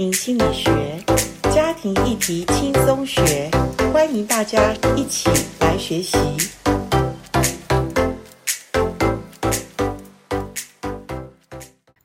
[0.00, 0.72] 庭心理学，
[1.54, 3.50] 家庭议题轻松学，
[3.92, 5.28] 欢迎大家一起
[5.60, 6.16] 来学习。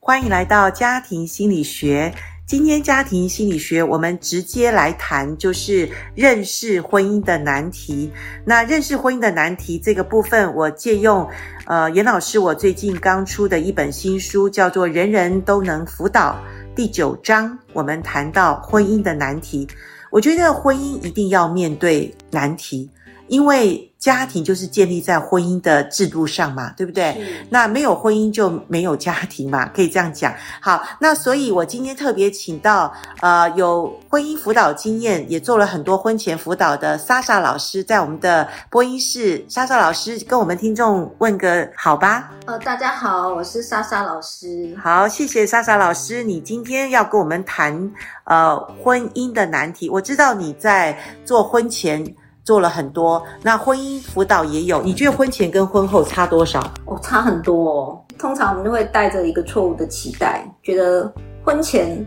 [0.01, 2.13] 欢迎来到家庭心理学。
[2.45, 8.11] 今天家庭心理学，我们直接来谈，就是认识婚姻的难题。
[8.43, 11.25] 那认识婚姻的难题这个部分，我借用
[11.65, 16.37] 呃严老师我最近刚出的一本新书，叫做《人人都能辅导》
[16.75, 19.65] 第九章，我们谈到婚姻的难题。
[20.11, 22.89] 我觉得婚姻一定要面对难题，
[23.27, 27.17] 因为家庭就是建立在婚姻的制度上嘛，对不对？
[27.49, 30.31] 那没有婚姻就没有家庭嘛， 可以这样讲。
[30.61, 39.43] 好，那所以我今天特别请到呃有婚姻辅导经验，也做了很多婚前辅导的莎莎老师，在我们的播音室。
[39.49, 42.31] 莎莎老师跟我们听众问个好吧？
[42.45, 44.77] 呃，大家好，我是莎莎老师。
[44.79, 47.91] 好，谢谢莎莎老师，你今天要跟我们谈
[48.25, 49.89] 呃婚姻的难题。
[49.89, 52.05] 我知道你在做婚前。
[52.45, 54.81] 做了很多，那婚姻辅导也有。
[54.83, 56.59] 你觉得婚前跟婚后差多少？
[56.85, 58.01] 哦，差很多哦。
[58.19, 61.11] 通常我们都会带着一个错误的期待，觉得
[61.43, 62.05] 婚前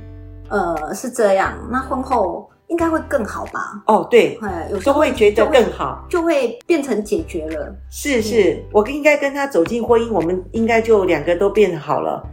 [0.48, 3.82] 呃是这样，那婚后应该会更好吧？
[3.86, 4.38] 哦，对，
[4.70, 7.74] 有时候会觉得更好，就会变成解决了。
[7.90, 12.24] 是是，嗯，我应该跟他走进婚姻，我们应该就两个都变好了。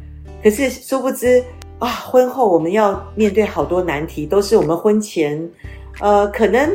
[0.43, 1.43] 可是殊不知
[1.79, 5.49] 啊，婚后我们要面对好多难题，都是我们婚前
[6.01, 6.69] 呃可能。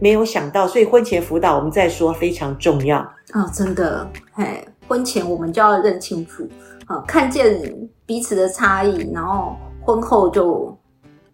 [0.00, 3.50] 没有想到，所以婚前辅导我们再说非常重要啊、哦！
[3.52, 6.46] 真的，嘿，婚前我们就要认清楚，
[6.86, 7.60] 啊，看见
[8.04, 10.76] 彼此的差异，然后婚后就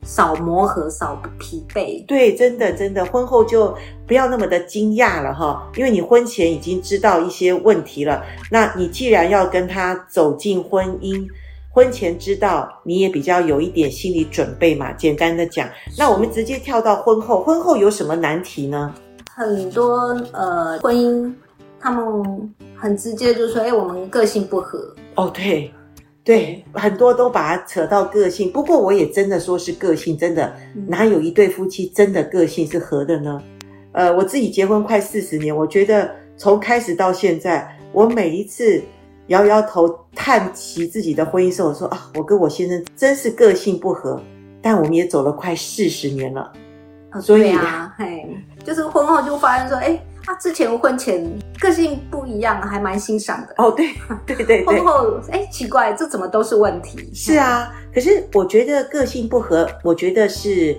[0.03, 2.05] 少磨合，少疲惫。
[2.07, 3.75] 对，真的，真的，婚后就
[4.07, 11.27] 不要那么的惊讶了哈，因为你婚前已经知道一些问题了，那你既然要跟他走进婚姻。
[11.73, 14.93] 婚前知道，你也比较有一点心理准备嘛。
[14.95, 18.93] 简单的讲，那我们直接跳到婚后，婚后有什么难题呢？
[19.33, 19.97] 很多
[20.33, 21.33] 呃，婚姻
[21.79, 25.73] 他们很直接就说：“哎，我们个性不合。”哦，对，
[26.25, 28.51] 对，很多都把它扯到个性。
[28.51, 30.53] 不过我也真的说是个性，真的
[30.89, 33.41] 哪有一对夫妻真的个性是合的呢？
[33.93, 38.83] 呃，我自己结婚快四十年，我觉得从开始到现在，我每一次。
[39.31, 44.21] 摇摇头，叹息自己的婚姻时候，我说啊，我跟我先生真是个性不合，
[44.61, 46.53] 但我们也走了快四十年了，
[47.13, 48.27] 哦、所以啊， 嘿，
[48.65, 51.25] 就是婚后就发现说，哎，他之前婚前
[51.61, 53.55] 个性不一样，还蛮欣赏的。
[53.59, 53.91] 哦，对，
[54.27, 54.67] 对对对。
[54.67, 57.09] 婚后，哎，奇怪，这怎么都是问题？
[57.15, 60.77] 是啊，可是我觉得个性不合，我觉得是。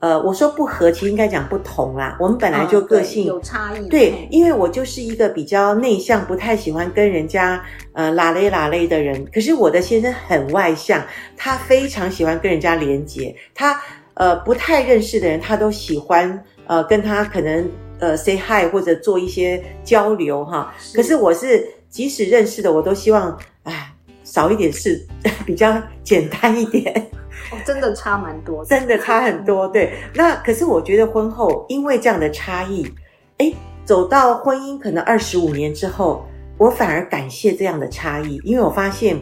[0.00, 2.16] 呃，我说不合，其实应该讲不同啦。
[2.20, 7.60] 我们本来就个性、哦、有差异，对，因为我就是一个比较内向，不太喜欢跟人家
[7.94, 9.26] 呃拉嘞拉嘞的人。
[9.34, 11.04] 可是我的先生很外向，
[11.36, 13.34] 他非常喜欢跟人家连接。
[13.52, 13.80] 他
[14.14, 20.72] 呃不太认识的人，他都喜欢呃跟他可能呃 say hi 或者做一些交流哈。
[20.94, 23.92] 可是我是即使认识的，我都希望哎
[24.22, 25.04] 少一点事，
[25.44, 27.10] 比较简单一点。
[27.50, 29.66] 哦，真的差蛮多，真的差很多。
[29.68, 32.86] 对，那可是我觉得婚后因为这样的差异，
[33.38, 33.52] 哎，
[33.84, 36.24] 走到婚姻可能二十五年之后，
[36.58, 39.18] 我反而感谢这样的差异，因为我发现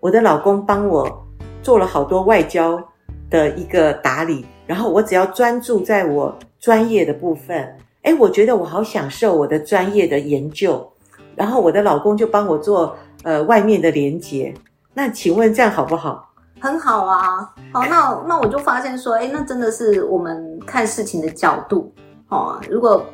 [0.00, 1.26] 我的老公帮我
[1.62, 2.82] 做了好多外交
[3.28, 10.90] 的一个打理，然后我只要专注在我专业的部分，哎，我觉得我好享受我的专业的研究，
[11.36, 14.54] 然后我的老公就帮我做呃外面的连接。
[14.94, 16.29] 那请问这样好不好？
[16.60, 21.92] 很好啊，好，那那我就发现说，诶，那真的是我们看事情的角度
[22.28, 23.04] 哦，如果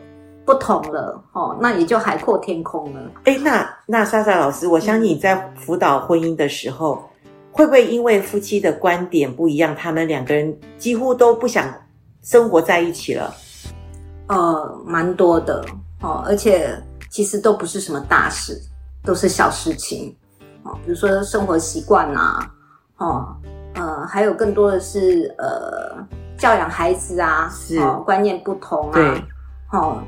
[0.44, 3.00] 不同了哦，那也就海阔天空了。
[3.24, 11.72] 诶，那那莎莎老师，我相信你在辅导婚姻的时候，嗯、会不会因为夫妻的观点不一样，他们两个人几乎都不想
[12.22, 13.32] 生活在一起了？
[14.28, 15.64] 呃，蛮多的
[16.02, 16.76] 哦，而且
[17.10, 18.60] 其实都不是什么大事，
[19.04, 20.12] 都是小事情
[20.64, 22.52] 哦，比如说生活习惯啊。
[22.98, 23.36] 哦，
[23.74, 25.96] 呃，还有更多的是呃，
[26.38, 29.22] 教养孩子啊，是、哦、观念不同啊，对，
[29.72, 30.02] 哦，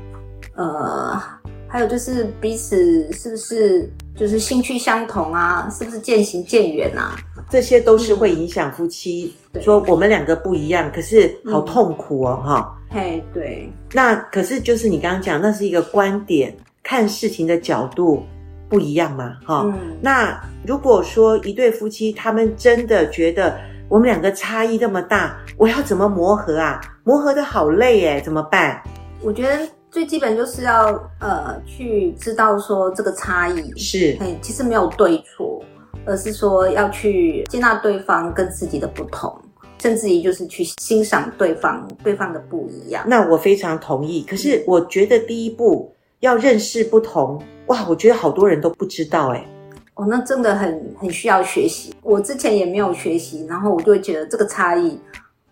[0.55, 1.21] 呃，
[1.67, 7.15] 还有就是彼此是不是就是兴趣相同啊，是不是渐行渐远啊？
[7.49, 9.35] 这些都是会影响夫妻。
[9.53, 12.95] 嗯、说我们两个不一样，可是好痛苦哦，哈、嗯。
[12.95, 13.71] 嘿，对。
[13.91, 18.23] 那可是就是你刚刚讲，那是一个观点，看事情的角度。
[18.69, 19.73] 不一样嘛，哈、哦。
[19.75, 26.79] 嗯、那如果说一对夫妻，他们真的觉得我们两个差异那么大，我要怎么磨合啊？
[27.03, 28.81] 磨合的好累耶，怎么办？
[29.21, 30.87] 我觉得最基本就是要
[31.19, 35.61] 呃去知道说这个差异是，其实没有对错，
[36.05, 39.35] 而是说要去接纳对方跟自己的不同。
[39.81, 43.01] 甚至于就是去欣赏对方对方的不一样。
[43.07, 44.25] 那我非常同意。
[44.29, 45.89] 可是我觉得第一步
[46.19, 49.45] 要认识不同，哇，我觉得好多人都不知道哎。
[49.95, 51.93] 哦，那真的很很需要学习。
[52.01, 54.99] 我之前也没有学习，然后我就会觉得这个差异，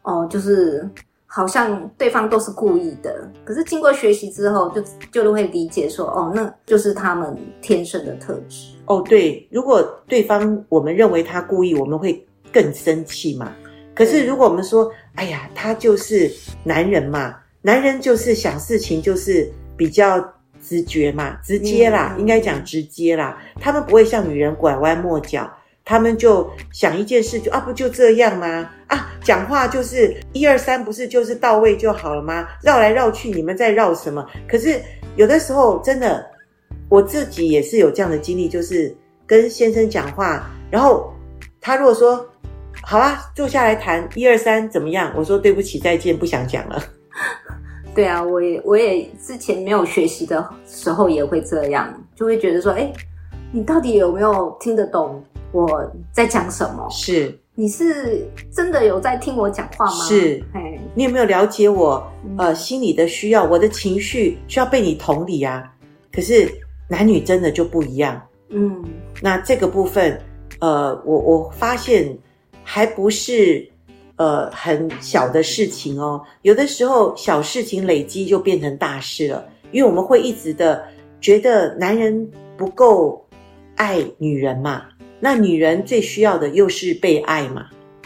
[0.03, 0.89] 哦，就是。
[1.29, 4.81] 好像对方都是故意的，可是经过学习之后就，
[5.11, 8.73] 就就会理解说，哦，那就是他们天生的特质。
[8.85, 13.51] 哦，对，如果对方我们认为他故意，我们会更生气嘛。
[13.93, 16.31] 可是如果我们说，哎呀，他就是
[16.63, 20.25] 男人嘛，男人就是想事情就是比较
[20.61, 25.51] 直觉嘛，直接啦，嗯，应该讲直接啦，他们不会像女人拐弯抹角。
[25.89, 28.69] 他们就想一件事就，就啊，不就这样吗？
[28.87, 32.45] 啊，讲话就是一二三，不是就是到位就好了吗？
[32.61, 34.25] 绕来绕去，你们在绕什么？
[34.49, 34.81] 可是
[35.15, 36.25] 有的时候真的，
[36.89, 38.93] 我自己也是有这样的经历，就是
[39.25, 41.13] 跟先生讲话，然后
[41.61, 42.27] 他如果说
[42.83, 45.13] 好啊，坐下来谈一二三怎么样？
[45.15, 46.83] 我说对不起，再见，不想讲了。
[47.97, 52.93] 对啊，我也我也之前没有学习的时候也会这样，就会觉得说，哎，
[53.51, 55.19] 你到底有没有听得懂？
[55.51, 56.87] 我在讲什么？
[56.91, 58.23] 是，你是
[58.53, 59.91] 真的有在听我讲话吗？
[59.91, 60.43] 是，
[60.93, 62.07] 你有没有了解我？
[62.37, 65.73] 呃，心里的需要，我的情绪需要被你同理啊。
[66.13, 66.47] 可是
[66.87, 68.21] 男女真的就不一样。
[68.49, 68.85] 嗯，
[69.23, 70.21] 那这个部分，
[70.59, 72.15] 呃，我我发现
[72.63, 73.67] 还不是
[74.17, 76.21] 呃很小的事情哦。
[76.41, 80.83] 有的时候小事情累积就变成大事了，因为我们会一直的
[81.21, 83.25] 觉得男人不够
[83.75, 84.83] 爱女人嘛。
[85.19, 87.65] 那女人最需要的又是被爱嘛？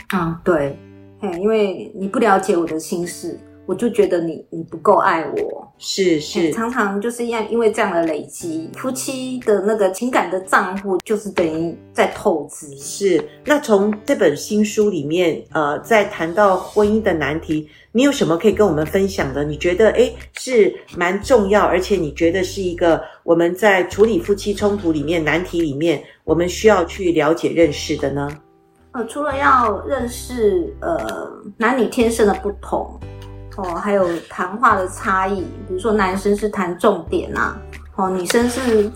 [0.09, 0.77] 啊，对，
[1.19, 5.60] 嘿，因为你不了解我的心事，我就觉得你你不够爱我。
[5.83, 12.67] 是是，常常就是因因为这样的累积，夫妻的那个情感的账户就是等于在透支。
[12.77, 17.67] 是，那从这本新书里面，呃，在谈到婚姻的难题。
[17.93, 19.43] 你有什么可以跟我们分享的？
[19.43, 28.29] 你觉得诶是蛮重要，而且你觉得是一个我们在处理夫妻冲突里面难题里面，我们需要去了解认识的呢？
[28.91, 31.27] 呃，除了要认识呃
[31.57, 32.99] 男女天生的不同
[33.57, 37.59] 哦，还有谈话的差异，比如说男生是谈重点啊，
[37.95, 38.91] 哦，女生是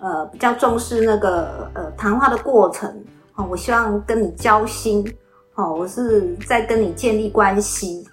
[0.00, 2.88] 呃比较重视那个呃谈话的过程
[3.36, 5.06] 哦，我希望跟你交心
[5.54, 8.06] 哦，我是在跟你建立关系。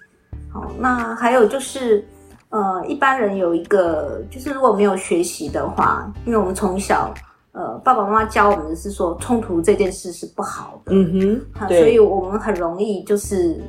[0.50, 2.02] 好，那还有就是，
[2.48, 7.12] 呃，一般人有一个，就是如果没有学习的话，因为我们从小，
[7.52, 13.60] 呃，爸爸妈妈教我们的是说，冲突这件事是不好的，嗯哼，对，所以我们很容易就是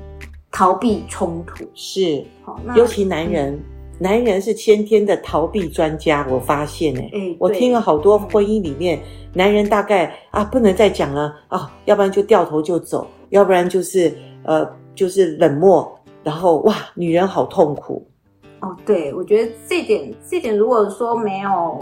[0.52, 3.60] 逃避冲突，是，好，那尤其男人，嗯，
[4.00, 9.00] 男人是先天的逃避专家，我发现，哎，欸，我听了好多婚姻里面，
[9.34, 14.12] 男人大概啊，不能再讲了啊，要不然就掉头就走，要不然就是
[14.44, 15.96] 呃，就是冷漠。
[16.22, 18.06] 然后哇，女人好痛苦
[18.60, 18.76] 哦。
[18.86, 21.80] 对，我觉得这点，这点如果说没有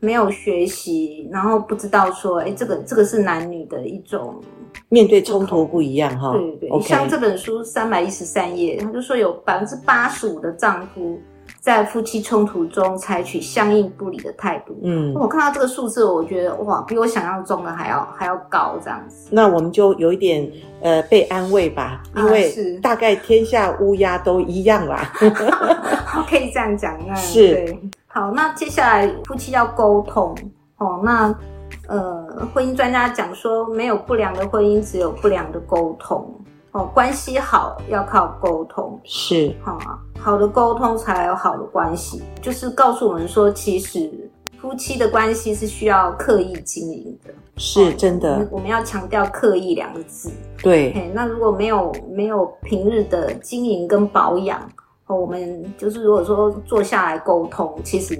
[0.00, 4.40] 没有学习，然后不知道说，哎，这个这个是男女的一种
[4.88, 6.32] 面对冲突不一样哈。
[6.32, 11.20] 对对对.像这本书三百一十三页，他就说有百分之八十五的丈夫。
[11.60, 14.78] 在夫妻冲突中采取相应不理的态度。
[14.82, 19.28] 嗯，我看到这个数字，我觉得哇，比我想象中的还要还要高这样子。
[19.30, 20.48] 那我们就有一点
[20.80, 25.12] 呃被安慰吧，因为大概天下乌鸦都一样啦。
[26.28, 27.80] 可以这样讲，那是对。
[28.16, 30.34] 好，那接下来夫妻要沟通
[30.78, 31.02] 哦。
[31.04, 31.38] 那
[31.86, 36.26] 呃，婚姻专家讲说，没有不良的婚姻，只有不良的沟通。
[36.72, 42.22] 哦，关系好要靠沟通，是好啊，好的沟通才有好的关系。
[42.40, 44.10] 就是告诉我们说，其实
[44.58, 48.38] 夫妻的关系是需要刻意经营的，是真的。
[48.50, 50.30] 我，我们要强调“刻意”两个字。
[50.62, 54.58] 对，那如果没有没有平日的经营跟保养，
[55.06, 58.18] 哦，我们就是如果说坐下来沟通，其实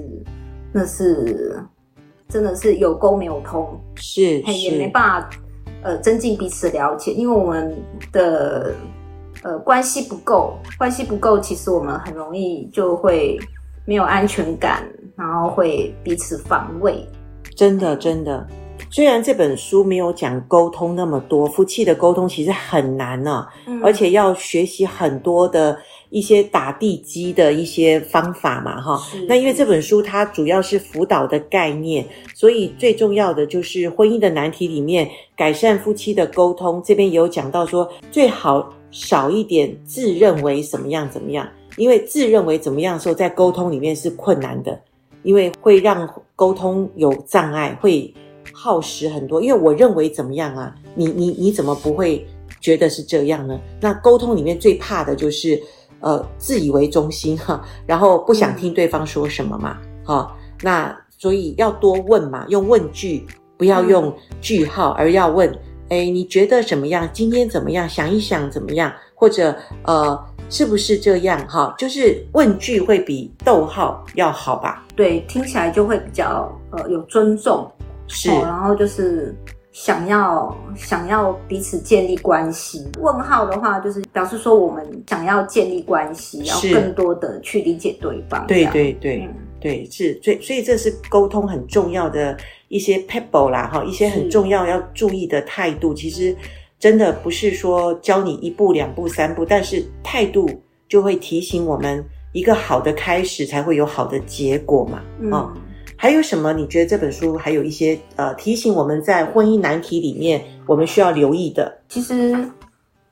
[0.71, 1.59] 那是
[2.29, 5.29] 真的是有沟没有通，是，是也没办法。
[5.83, 7.73] 呃，增进彼此的了解，因为我们
[8.11, 8.73] 的
[9.43, 13.39] 呃关系不够，关系不够，其实我们很容易就会
[13.85, 14.83] 没有安全感，
[15.15, 17.07] 然后会彼此防卫。
[17.55, 18.45] 真的，真的。
[18.89, 25.77] 虽然这本书没有讲沟通那么多，夫妻的沟通其实很难呢、啊嗯，而且要学习很多的。
[26.09, 29.01] 一些打地基的一些方法嘛，哈。
[29.27, 36.81] 那因为这本书它主要是辅导的概念，所以最重要的就是婚姻的难题里面改善夫妻的沟通。
[36.85, 44.79] 这边也有讲到说，最好少一点自认为怎么样怎么样，因为自认为怎么样的时候，在沟通里面是困难的，
[45.23, 48.13] 因为会让沟通有障碍，会
[48.53, 49.41] 耗时很多。
[49.41, 50.73] 因为我认为怎么样啊？
[50.95, 52.25] 你你你怎么不会？
[52.59, 53.57] 觉得是这样呢？
[53.79, 55.61] 那沟通里面最怕的就是
[55.99, 63.25] 呃自以为中心哈， 然后不想听对方说什么嘛，哈、嗯，那所以要多问嘛，用问句，
[63.57, 65.49] 不要用句号，而要问，
[65.89, 67.09] 哎，你觉得怎么样？
[67.11, 67.87] 今天怎么样？
[67.87, 68.91] 想一想怎么样？
[69.15, 70.17] 或者呃。
[70.49, 71.75] 是不是这样哈？
[71.77, 74.85] 就是问句会比逗号要好吧？
[74.95, 77.69] 对，听起来就会比较呃有尊重，
[78.07, 78.43] 是、哦。
[78.43, 79.35] 然后就是
[79.79, 82.83] 想要想要彼此建立关系。
[82.99, 88.47] 问号的话，就是表示说我们想要建立关系，要更多的去理解对方。
[88.47, 90.19] 对对对、嗯、对，是。
[90.23, 92.35] 所以所以这是沟通很重要的
[92.69, 95.93] 一些 pebble 啦哈，一些很重要要注意的态度。
[95.93, 96.35] 其实。
[96.79, 100.47] 真的不是说教你一步两步三步，但是态度
[100.87, 105.01] 就会提醒我们，一个好的开始才会有好的结果嘛。
[105.19, 105.51] 嗯、哦，
[105.97, 106.53] 还有什么？
[106.53, 111.77] 你觉得这本书还有一些呃提醒我们在婚姻难题里面我们需要留意的？
[111.89, 112.37] 其实，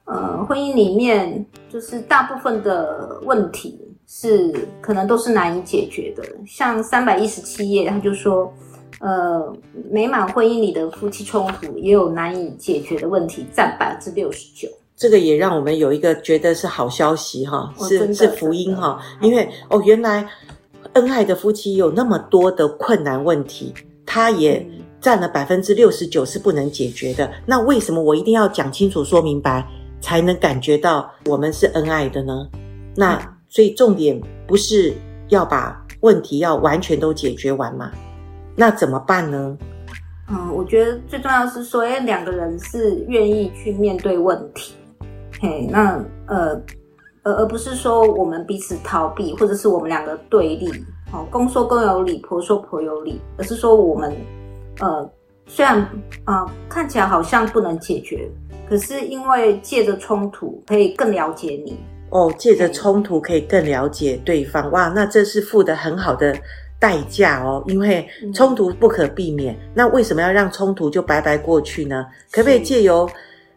[0.06, 3.78] 呃，婚姻里面就是大部分的问题
[4.08, 8.54] 是可能都是难以解决的，像三百一十七页，他就说。
[9.02, 9.54] 呃，
[9.92, 14.70] 美满婚姻里的夫妻冲突也有难以解决的问题，占百分之六十九。
[14.96, 20.26] 这个也让我们有一个觉得是好消息哈，是是福音哈，因为哦，原来
[20.96, 23.74] 恩爱的夫妻有那么多的困难问题，
[24.06, 24.66] 他也
[25.00, 27.30] 占了百分之六十九是不能解决的。
[27.46, 29.68] 那为什么我一定要讲清楚、说明白，
[30.00, 32.48] 才能感觉到我们是恩爱的呢？
[32.96, 34.94] 那所以重点不是
[35.28, 37.92] 要把问题要完全都解决完吗？
[38.56, 39.58] 那怎么办呢？
[40.30, 44.74] 嗯，我觉得最重要的是说，哎，两个人是愿意去面对问题，
[45.42, 46.60] 嘿，那呃，
[47.26, 50.72] 而而不是说我们彼此逃避，或者是我们两个对立，
[51.12, 54.16] 哦，公说公有理，婆说婆有理，而是说我们
[54.80, 55.10] 呃，
[55.46, 55.78] 虽然
[56.24, 58.30] 啊、呃、看起来好像不能解决，
[58.70, 61.78] 可是因为借着冲突可以更了解你，
[62.12, 66.34] 哦，借着冲突可以更了解对方，哇，那这是付的很好的。
[66.78, 72.06] 代价哦，因为冲突不可避免，嗯，那为什么要让冲突就白白过去呢？
[72.30, 73.10] 可不可以借由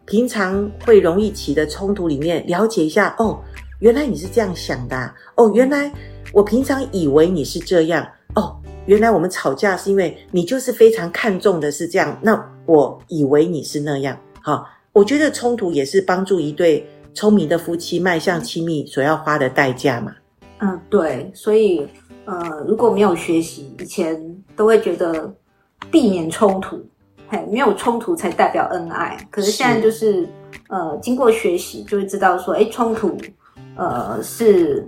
[0.05, 3.13] 平常会容易起的冲突里面了解一下？
[3.19, 3.37] 哦，
[3.79, 5.91] 原来你是这样想的啊，哦，原来
[6.33, 8.05] 我平常以为你是这样，
[8.35, 8.55] 哦，
[8.85, 14.17] 原来我们吵架是因为你就是非常看重的是这样，那我以为你是那样。
[14.41, 20.13] 好，我觉得冲突也是帮助一对聪明的夫妻迈向亲密所要花的代价嘛。
[20.59, 21.87] 嗯，对，所以。
[22.25, 24.15] 呃，如果没有学习，以前
[24.55, 25.33] 都会觉得
[25.89, 26.79] 避免冲突，
[27.27, 29.17] 嘿，没有冲突才代表恩爱。
[29.31, 30.29] 可是现在就是，是
[30.67, 33.17] 呃，经过学习就会知道说，哎，冲突，
[33.79, 34.85] 呃，是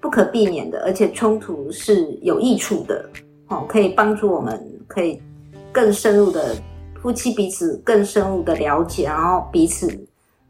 [0.00, 3.04] 不可避免的，而且冲突是有益处的，
[3.48, 4.58] 哦，可以帮助我们，
[4.88, 5.20] 可以
[5.70, 6.56] 更深入的
[7.02, 9.86] 夫妻彼此更深入的了解，然后彼此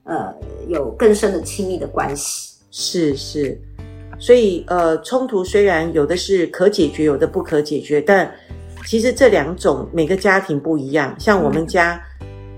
[0.05, 0.33] 呃
[0.69, 2.57] 有更深的亲密的关系。
[2.71, 3.61] 是是。
[4.21, 8.33] 所以，呃，冲突虽然有的是可解决，有的不可解决，但
[8.87, 11.13] 其实这两种每个家庭不一样。
[11.19, 12.01] 像我们家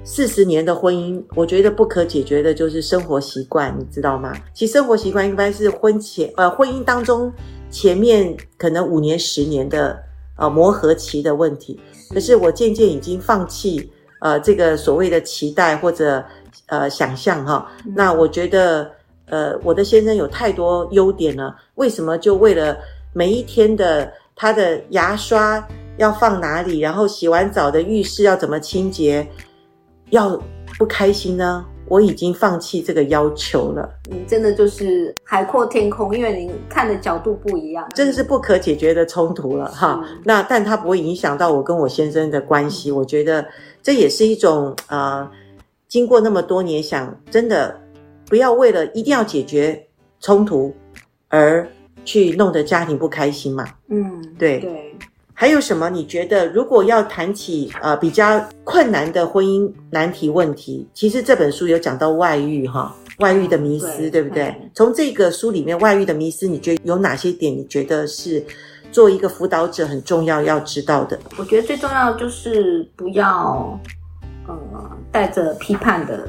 [0.05, 4.33] 四十年的婚姻，我觉得不可解决的就是生活习惯，你知道吗？
[4.53, 7.33] 其实生活习惯应该是婚前，呃，婚姻当中
[7.71, 9.99] 前面可能五年、十年的
[10.37, 11.81] 呃磨合期的问题。
[12.11, 16.23] 可是我渐渐已经放弃呃这个所谓的期待或者
[16.67, 17.71] 呃想象哈。
[17.95, 18.91] 那我觉得。
[19.27, 22.77] 呃，我的先生有太多优点了，为什么就为了
[23.15, 29.27] 每一天的他的牙刷要放哪里，然后洗完澡的浴室要怎么清洁，
[30.11, 30.41] 要
[30.79, 31.65] 不开心呢？
[31.87, 33.89] 我已经放弃这个要求了。
[34.11, 40.03] 你真的就是海阔天空，因为您看的角度不一样，这个是不可解决的冲突了哈。
[40.25, 43.47] 那但它不会影响到我跟我先生的关系，嗯、我觉得
[43.83, 45.31] 这也是一种呃，
[45.89, 47.81] 经过那么多年想真的。
[48.27, 49.87] 不要为了一定要解决
[50.19, 50.75] 冲突
[51.29, 51.69] 而
[52.07, 53.69] 去弄得家庭不开心嘛。
[53.89, 54.97] 嗯，对对。
[55.45, 55.91] 还有什么？
[55.91, 64.45] 你觉得如果要谈起呃比较困难的婚姻难题问题，其实这本书有讲到外遇哈，外遇的迷思，嗯、对，对不对？
[64.45, 67.55] 嗯、从这个书里面，外遇的迷思，你觉得有哪些点？
[67.55, 68.43] 你觉得是
[68.91, 71.21] 做一个辅导者很重要要知道的？
[71.37, 73.79] 我觉得最重要就是不要
[74.49, 76.27] 呃带着批判的。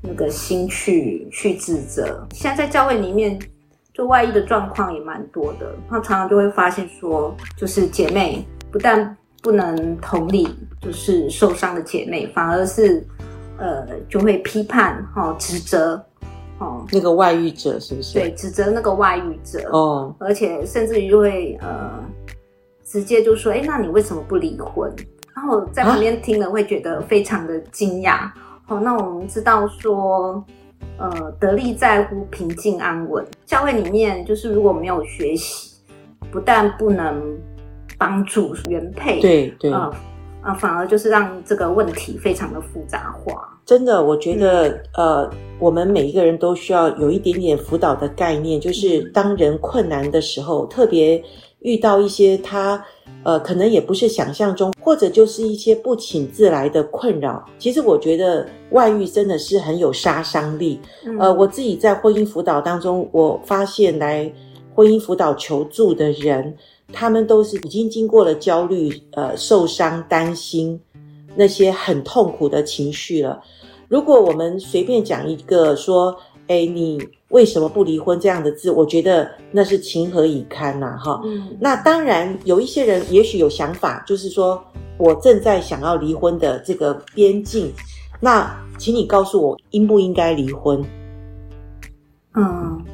[0.00, 3.36] 那个心去去指责，现在在教会里面，
[3.94, 5.74] 就外遇的状况也蛮多的。
[5.88, 10.48] 他常常就会发现说，就是姐妹不但不能同理，
[10.80, 13.06] 就是受伤的姐妹，反而是
[13.58, 16.02] 呃就会批判哈、哦、指责
[16.58, 18.18] 哦那个外遇者是不是？
[18.18, 21.90] 对，指责那个外遇者哦，而且甚至于就会呃
[22.84, 24.90] 直接就说，哎，那你为什么不离婚？
[25.34, 28.30] 然后在旁边听了会觉得非常的惊讶。
[28.68, 30.44] 哦，那我们知道说，
[30.98, 33.26] 呃，得力在乎平静安稳。
[33.44, 35.72] 教会里面就是如果没有学习，
[36.30, 37.38] 不但不能
[37.98, 39.90] 帮助原配，对对，啊、
[40.42, 43.48] 呃呃，反而就是让这个问题非常的复杂化。
[43.64, 44.68] 真的，我觉得，
[44.98, 45.30] 嗯、呃，
[45.60, 51.22] 我们每一个人都需要有一点点辅导的概念，就是当人困难的时候，特别
[51.62, 52.84] 遇到一些他。
[53.24, 57.44] 呃，可能也不是想象中，或者就是一些不请自来的困扰。
[57.56, 60.80] 其实我觉得外遇真的是很有杀伤力。
[61.04, 64.28] 嗯、呃，我自己在婚姻辅导当中，我发现来
[64.74, 66.52] 婚姻辅导求助的人，
[66.92, 70.80] 他们都是已经经过了焦虑、呃受伤、担心
[71.36, 73.40] 那些很痛苦的情绪了。
[73.86, 76.16] 如果我们随便讲一个说，
[76.52, 77.00] 哎，你。
[77.32, 81.18] 为什么不离婚这样的字，我觉得那是情何以堪呐，哈。
[81.24, 84.62] 嗯，那当然有一些人也许有想法，就是说
[84.98, 87.72] 我正在想要离婚的这个边境，
[88.20, 90.84] 那请你告诉我应不应该离婚？
[92.34, 92.84] 嗯，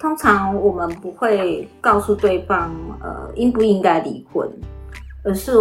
[0.00, 4.50] 通常我们不会告诉对方呃应不应该离婚，
[5.22, 5.52] 而是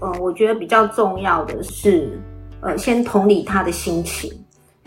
[0.00, 2.20] 呃我觉得比较重要的是
[2.62, 4.28] 呃先同理他的心情。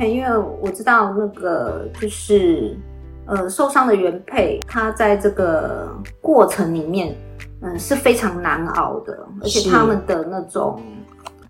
[0.06, 2.77] 因为我知道那个就是，
[3.25, 5.89] 呃，受伤的原配，他在这个
[6.22, 7.16] 过程里面，
[7.62, 10.80] 嗯，是非常难熬的，而且他们的那种，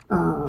[0.08, 0.46] 嗯，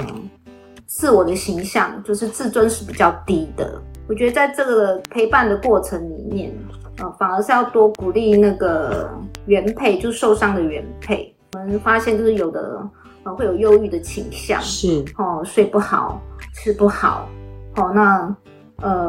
[0.87, 3.83] 自我的形象就是自尊是比较低的。
[4.09, 6.57] 我觉得在这个陪伴的过程里面，
[6.99, 9.11] 呃，反而是要多鼓励那个
[9.47, 11.35] 原配，就受伤的原配。
[11.55, 12.81] 我们发现就是有的，
[13.25, 16.21] 呃，会有忧郁的倾向，是哦，睡不好，
[16.55, 17.29] 吃不好。
[17.79, 18.37] 好，那
[18.83, 19.09] 呃，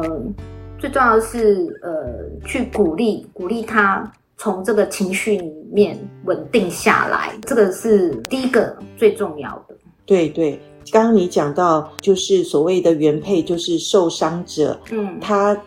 [0.78, 9.74] 最重要的是呃，去鼓励鼓励他从这个情绪里面稳定下来，这个是第一个最重要的。
[10.06, 10.56] 对对，
[10.92, 15.60] 刚刚你讲到就是所谓的原配，就是受伤者，嗯，他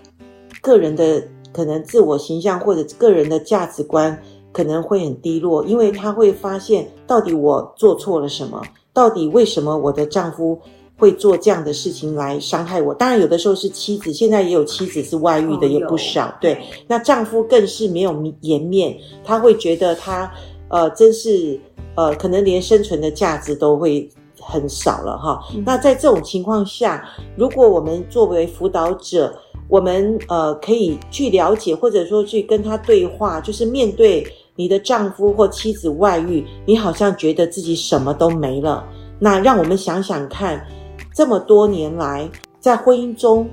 [0.62, 4.18] 个人的可能自我形象或者个人的价值观
[4.54, 8.64] 可能会很低落，因为他会发现到底我做错了什么，
[8.94, 10.58] 到底为什么我的丈夫。
[10.96, 16.28] 会做这样的事情来伤害我，当然有的时候是妻子，现在也有妻子是外遇的，也不少。
[16.28, 20.32] 哦、对，那丈夫更是没有颜面，他会觉得他
[20.70, 21.60] 呃，真是
[21.96, 24.08] 呃，可能连生存的价值都会
[24.40, 25.44] 很少了哈。
[25.54, 27.04] 嗯、那在这种情况下，
[27.36, 29.36] 如果我们作为辅导者，
[29.68, 34.26] 我们呃可以去了解，或者说去跟他对话，就是面对
[34.56, 38.88] 你的丈夫或妻子外遇，你好像觉得自己什么都没了，
[39.20, 40.66] 那让我们想想看。
[41.14, 42.28] 这么多年来，
[42.60, 43.48] 在婚姻中，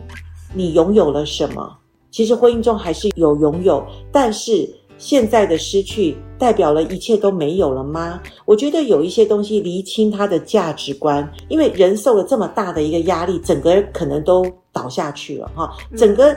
[0.54, 1.76] 你拥有了什么？
[2.10, 8.20] 其实婚姻中还是有拥有，但是现在的失去代表了一切都没有了吗？
[8.46, 16.34] 我觉得有一些东西厘清他的价值观，因为人受了这么大的一个压力，整个人可能都倒下去了哈，整个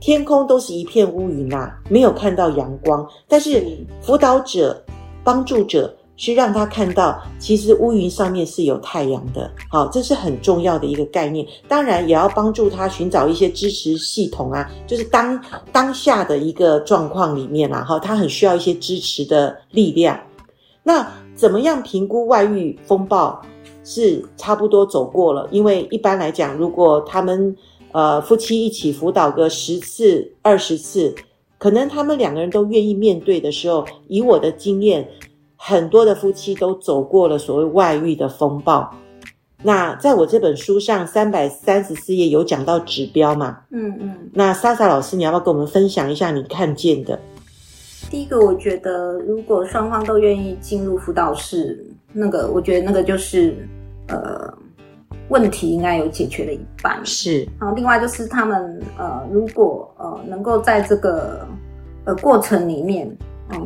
[0.00, 3.04] 天空都是一片乌云呐、啊，没有看到阳光。
[3.26, 3.64] 但是
[4.00, 4.80] 辅导者、
[5.24, 5.92] 帮助者。
[6.22, 11.44] 是让他看到，其实乌云上面是有太阳的，好，这是很重要的一个概念。
[11.66, 20.16] 当然，也要帮助他寻找一些支持系统啊，就是当当下的一个状况里面啦，哈，他很需要一些支持的力量。
[20.84, 21.04] 那
[21.34, 23.42] 怎么样评估外遇风暴
[23.82, 25.48] 是差不多走过了？
[25.50, 27.56] 因为一般来讲，如果他们
[27.90, 31.12] 呃夫妻一起辅导个十次、二十次，
[31.58, 35.04] 可能他们两个人都愿意面对的时候，以我的经验。
[35.64, 38.92] 很多的夫妻都走过了所谓外遇的风暴。
[39.62, 43.60] 那在我这本书上三百三十四页有讲到指标嘛？
[43.70, 44.28] 嗯嗯。
[44.34, 47.16] 那莎莎老师，你要不要跟我们分享一下你看见的？
[48.10, 53.54] 第一个，我觉得如果双方都愿意进入辅导室，那个我觉得那个就是
[54.08, 54.52] 呃
[55.28, 57.00] 问题应该有解决了一半。
[57.06, 57.46] 是。
[57.60, 61.46] 然后另外就是他们呃如果呃能够在这个
[62.04, 63.08] 呃过程里面。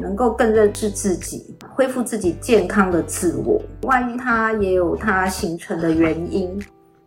[0.00, 3.60] 能够更认识自己，恢复自己健康的自我。
[3.82, 6.58] 万一它也有它形成的原因，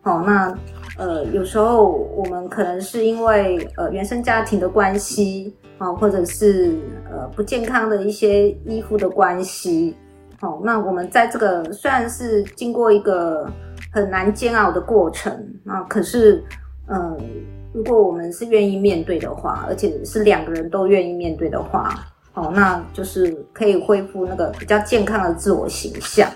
[0.04, 0.56] 哦，那
[0.96, 6.78] 呃，有时候我们可能是因为呃原生家庭的关系，哦，或者是
[7.10, 9.96] 呃不健康的一些依附的关系，
[10.40, 13.50] 哦，那我们在这个虽然是经过一个
[13.92, 15.32] 很难煎熬的过程，
[15.66, 16.44] 啊，可是，
[16.86, 17.16] 嗯、呃，
[17.72, 22.06] 如果我们是愿意面对的话，而且是两个人都愿意面对的话。
[22.34, 26.30] 哦，那就是可以恢复那个比较健康的自我形象。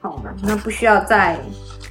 [0.00, 1.38] 好，那不需要再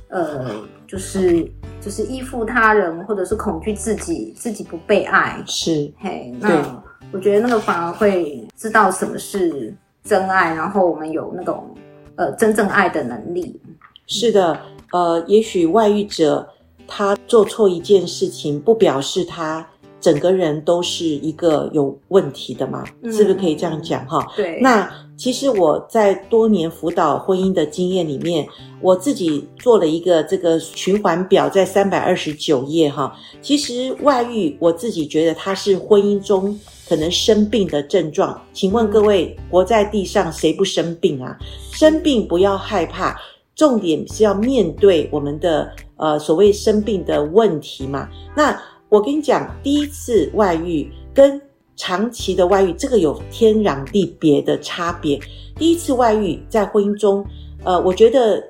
[0.07, 0.49] 呃，
[0.87, 1.43] 就是
[1.79, 5.43] 就是依附他人，或者是恐惧自己自己不被爱。
[5.45, 11.75] 是，嘿，那我觉得那个反而会知道什么是真爱，然后我们有那种
[12.15, 13.61] 呃真正爱的能力。
[14.07, 14.59] 是的，
[14.91, 16.49] 呃，也许外遇者
[16.87, 19.67] 他做错一件事情，不表示他
[20.01, 22.83] 整个人都是一个有问题的嘛？
[23.01, 24.25] 嗯、是不是可以这样讲哈？
[24.35, 24.59] 对。
[24.61, 28.47] 那其实我在多年辅导婚姻的经验里面，
[28.81, 33.13] 我自己做了一个这个循环表，在三百二十九页哈。
[33.41, 36.57] 其实外遇，我自己觉得它是婚姻中
[36.87, 38.41] 可能生病的症状。
[38.53, 41.37] 请问各位，活在地上谁不生病啊？
[41.73, 43.19] 生病不要害怕。
[43.55, 48.07] 重点是要面对我们的呃所谓生病的问题嘛。
[48.33, 48.57] 那
[48.89, 51.39] 我跟你讲，第一次外遇跟
[51.75, 55.19] 长期的外遇，这个有天壤地别的差别。
[55.55, 57.23] 第一次外遇在婚姻中，
[57.63, 58.43] 呃，我觉得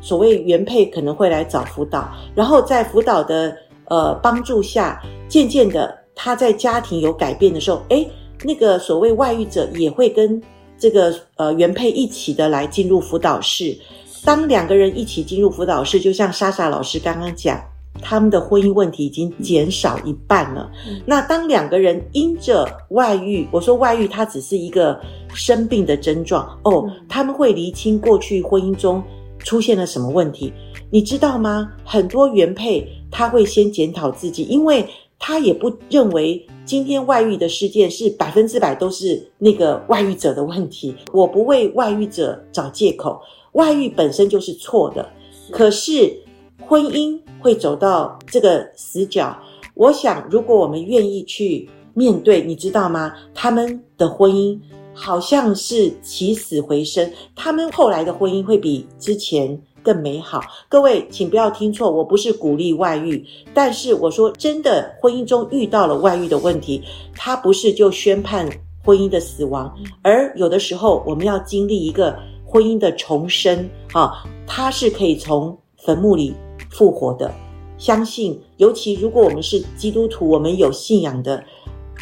[0.00, 8.10] 所谓原配可能会来找辅导，然后在辅导的呃帮助下，渐渐的他在家庭有改变的时候，诶，
[8.42, 10.42] 那个所谓外遇者也会跟
[10.76, 13.76] 这个呃原配一起的来进入辅导室。
[14.24, 17.62] 当两个人一起进入辅导室，就像莎莎老师刚刚讲，
[18.04, 20.70] 他们的婚姻问题已经减少一半了。
[21.06, 25.00] 那当两个人因着外遇，我说外遇，它只是一个
[25.32, 29.02] 生病的症状哦，他们会厘清过去婚姻中
[29.38, 30.52] 出现了什么问题，
[30.90, 31.72] 你知道吗？
[31.82, 34.86] 很多原配他会先检讨自己，因为
[35.18, 40.94] 他也不认为今天外遇的事件是百分之百都是那个外遇者的问题。
[41.12, 43.18] 我不为外遇者找借口。
[43.52, 45.08] 外遇本身就是错的，
[45.50, 46.12] 可是
[46.60, 49.36] 婚姻会走到这个死角。
[49.74, 53.12] 我想，如果我们愿意去面对，你知道吗？
[53.34, 54.58] 他们的婚姻
[54.94, 60.40] 好像是起死回生，他们后来的婚姻会比之前更美好。
[60.68, 66.82] 各位，请不要听错，我不是鼓励外遇，但是我说真的，婚姻中遇到了外遇的问题，
[67.14, 68.48] 他不是就宣判
[68.84, 72.16] 婚姻的死亡，而有的时候我们要经历一个。
[72.46, 76.34] 婚姻的重生，啊，它是可以从坟墓里
[76.70, 77.32] 复活的。
[77.76, 81.42] 相信，尤其如果我们是基督徒，我们有信仰的，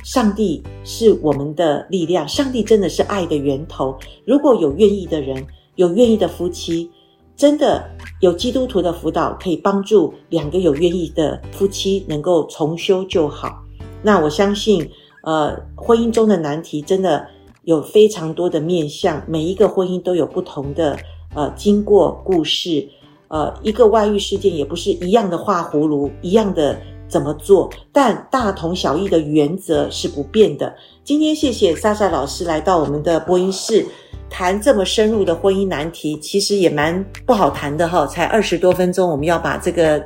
[0.05, 2.27] 上帝是我们的力量。
[2.29, 3.97] 上帝真的是爱的源头。
[4.25, 5.45] 如果有愿意的人，
[5.77, 6.90] 有愿意的夫妻，
[7.37, 7.83] 真的
[8.21, 13.62] 有基督徒的辅导，可以帮助两个有愿意的夫妻能够重修旧好。
[14.03, 14.88] 那我相信，
[15.25, 17.27] 呃，婚姻中的难题真的。
[17.64, 20.99] 有非常多的面向，每一个婚姻都有不同的
[21.33, 22.88] 呃经过故事，
[23.33, 30.75] 呃，一个外遇事件也不是一样的画葫芦，一样的怎么做，但大同小异的原则是不变的。
[31.03, 33.87] 今天谢谢莎莎老师来到我们的播音室，
[34.29, 40.05] 谈这么深入的婚姻难题，其实也蛮不好谈的哈，才二十多分钟，我们要把这个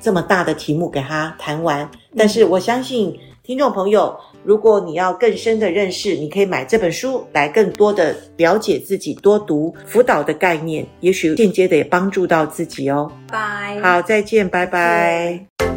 [0.00, 4.12] 这么大的题目给他谈完，但是我相信听众朋友。
[4.44, 13.10] 如果你要更深的认识，你可以买这本书来更多的了解自己，多读辅导的概念，也许间接的也帮助到自己哦。
[13.32, 15.73] 拜，好，再见，拜拜。